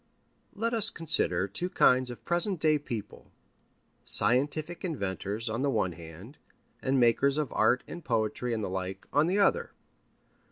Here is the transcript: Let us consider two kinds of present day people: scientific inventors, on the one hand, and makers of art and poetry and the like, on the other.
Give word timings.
Let 0.55 0.73
us 0.73 0.89
consider 0.89 1.47
two 1.47 1.69
kinds 1.69 2.09
of 2.09 2.25
present 2.25 2.59
day 2.59 2.79
people: 2.79 3.31
scientific 4.03 4.83
inventors, 4.83 5.47
on 5.47 5.61
the 5.61 5.69
one 5.69 5.91
hand, 5.91 6.39
and 6.81 6.99
makers 6.99 7.37
of 7.37 7.53
art 7.53 7.83
and 7.87 8.03
poetry 8.03 8.51
and 8.51 8.63
the 8.63 8.67
like, 8.67 9.05
on 9.13 9.27
the 9.27 9.37
other. 9.37 9.73